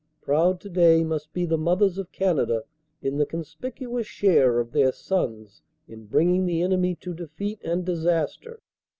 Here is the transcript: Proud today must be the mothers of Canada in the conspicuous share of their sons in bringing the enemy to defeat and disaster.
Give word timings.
Proud 0.23 0.59
today 0.59 1.03
must 1.03 1.31
be 1.31 1.45
the 1.45 1.59
mothers 1.59 1.99
of 1.99 2.11
Canada 2.11 2.63
in 3.03 3.17
the 3.17 3.25
conspicuous 3.27 4.07
share 4.07 4.57
of 4.57 4.71
their 4.71 4.91
sons 4.91 5.61
in 5.87 6.07
bringing 6.07 6.47
the 6.47 6.63
enemy 6.63 6.95
to 7.01 7.13
defeat 7.13 7.61
and 7.63 7.85
disaster. 7.85 8.61